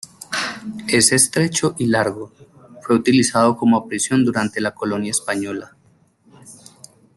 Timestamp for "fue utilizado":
2.81-3.55